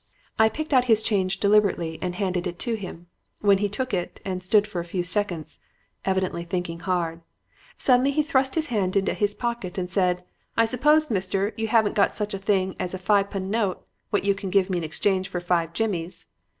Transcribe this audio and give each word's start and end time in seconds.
"I 0.39 0.49
picked 0.49 0.73
out 0.73 0.85
his 0.85 1.03
change 1.03 1.37
deliberately 1.39 1.99
and 2.01 2.15
handed 2.15 2.47
it 2.47 2.57
to 2.57 2.73
him, 2.73 3.05
when 3.41 3.59
he 3.59 3.69
took 3.69 3.93
it 3.93 4.19
and 4.25 4.41
stood 4.43 4.65
for 4.65 4.79
a 4.79 4.83
few 4.83 5.03
seconds, 5.03 5.59
evidently 6.05 6.43
thinking 6.43 6.79
hard. 6.79 7.21
Suddenly 7.77 8.09
he 8.09 8.23
thrust 8.23 8.55
his 8.55 8.69
hand 8.69 8.95
into 8.95 9.13
his 9.13 9.35
pocket 9.35 9.77
and 9.77 9.91
said, 9.91 10.23
'I 10.57 10.65
suppose, 10.65 11.11
mister, 11.11 11.53
you 11.55 11.67
haven't 11.67 11.93
got 11.93 12.15
such 12.15 12.33
a 12.33 12.39
thing 12.39 12.75
as 12.79 12.95
a 12.95 12.97
fi 12.97 13.21
pun 13.21 13.51
note 13.51 13.85
what 14.09 14.25
you 14.25 14.33
can 14.33 14.49
give 14.49 14.71
me 14.71 14.79
in 14.79 14.83
exchange 14.83 15.29
for 15.29 15.39
five 15.39 15.71
jimmies?' 15.71 16.25